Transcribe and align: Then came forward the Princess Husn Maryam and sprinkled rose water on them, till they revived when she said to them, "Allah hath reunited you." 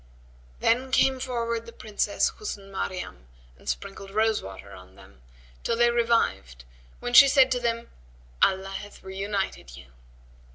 Then 0.61 0.89
came 0.91 1.19
forward 1.19 1.67
the 1.67 1.71
Princess 1.71 2.31
Husn 2.31 2.71
Maryam 2.71 3.27
and 3.59 3.69
sprinkled 3.69 4.09
rose 4.09 4.41
water 4.41 4.71
on 4.73 4.95
them, 4.95 5.21
till 5.63 5.77
they 5.77 5.91
revived 5.91 6.65
when 6.99 7.13
she 7.13 7.27
said 7.27 7.51
to 7.51 7.59
them, 7.59 7.91
"Allah 8.41 8.69
hath 8.79 9.03
reunited 9.03 9.77
you." 9.77 9.91